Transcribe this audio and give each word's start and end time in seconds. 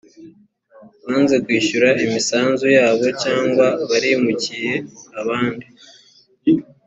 banze 1.07 1.35
kwishyura 1.45 1.89
imisanzu 2.05 2.65
yabo 2.77 3.05
cyangwa 3.23 3.65
barimukiye 3.89 4.73
ahandi 5.19 5.67